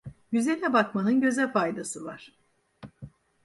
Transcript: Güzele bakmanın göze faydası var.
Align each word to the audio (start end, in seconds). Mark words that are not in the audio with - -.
Güzele 0.31 0.73
bakmanın 0.73 1.21
göze 1.21 1.51
faydası 1.51 2.05
var. 2.05 2.31